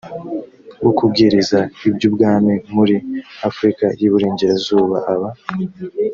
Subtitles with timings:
[0.83, 2.95] wo kubwiriza iby ubwami muri
[3.47, 5.29] afurika y iburengerazuba aba